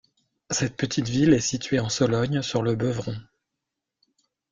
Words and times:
Cette 0.49 0.77
petite 0.77 1.07
ville 1.09 1.31
est 1.31 1.39
située 1.39 1.79
en 1.79 1.87
Sologne 1.89 2.41
sur 2.41 2.63
le 2.63 2.75
Beuvron. 2.75 3.15